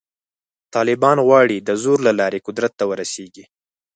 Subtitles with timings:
[0.75, 3.43] طالبان غواړي د زور له لارې قدرت ته ورسېږي.